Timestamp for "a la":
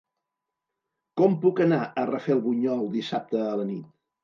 3.47-3.71